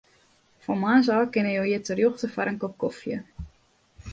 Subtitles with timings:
[0.63, 3.17] Fan moarns ôf kinne jo hjir terjochte foar in kop kofje.